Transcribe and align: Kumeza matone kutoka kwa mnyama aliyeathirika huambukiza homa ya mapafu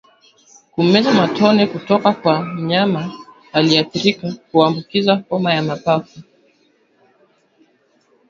Kumeza 0.71 1.11
matone 1.11 1.67
kutoka 1.67 2.13
kwa 2.13 2.45
mnyama 2.45 3.11
aliyeathirika 3.53 4.33
huambukiza 4.51 5.23
homa 5.29 5.53
ya 5.53 5.61
mapafu 5.63 6.19